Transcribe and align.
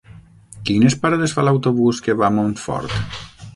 Quines 0.69 0.95
parades 1.03 1.35
fa 1.37 1.45
l'autobús 1.45 2.01
que 2.07 2.17
va 2.23 2.29
a 2.31 2.35
Montfort? 2.41 3.17